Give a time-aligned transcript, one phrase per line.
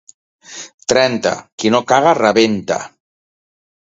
[0.93, 2.79] Trenta: qui no caga rebenta.